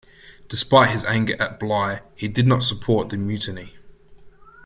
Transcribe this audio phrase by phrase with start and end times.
[0.49, 3.75] Despite his anger at Bligh, he did not support the mutiny.